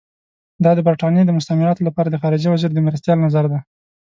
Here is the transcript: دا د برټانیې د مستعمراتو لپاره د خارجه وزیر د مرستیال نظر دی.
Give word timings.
دا 0.63 0.71
د 0.75 0.79
برټانیې 0.87 1.23
د 1.25 1.31
مستعمراتو 1.37 1.85
لپاره 1.87 2.07
د 2.09 2.15
خارجه 2.21 2.47
وزیر 2.51 2.71
د 2.73 2.79
مرستیال 2.87 3.17
نظر 3.25 3.43
دی. 3.51 3.59